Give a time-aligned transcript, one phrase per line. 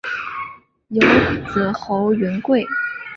[0.87, 1.01] 有
[1.51, 2.65] 子侯云桂。